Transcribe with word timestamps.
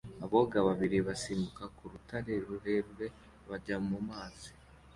Aboga 0.25 0.57
babiri 0.67 0.97
basimbuka 1.07 1.63
ku 1.75 1.83
rutare 1.91 2.33
rurerure 2.45 3.07
bajya 3.49 3.77
mu 3.87 3.99
mazi 4.09 4.49